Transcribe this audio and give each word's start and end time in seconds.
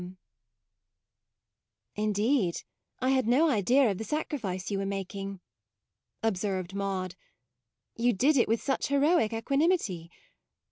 28 1.93 1.95
MAUDE 1.95 2.03
"Indeed 2.07 2.61
I 3.01 3.09
had 3.11 3.27
no 3.27 3.51
idea 3.51 3.91
of 3.91 3.99
the 3.99 4.03
sacri 4.03 4.39
fice 4.39 4.71
you 4.71 4.79
were 4.79 4.85
making," 4.87 5.41
observed 6.23 6.73
Maude; 6.73 7.13
you 7.95 8.11
did 8.11 8.35
it 8.35 8.47
with 8.47 8.63
such 8.63 8.87
heroic 8.87 9.31
equanimity. 9.31 10.09